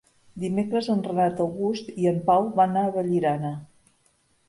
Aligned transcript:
Dimecres 0.43 0.89
en 0.93 1.03
Renat 1.09 1.45
August 1.45 1.93
i 1.93 2.09
en 2.15 2.19
Pau 2.33 2.51
van 2.59 2.83
a 2.85 2.89
Vallirana. 2.99 3.57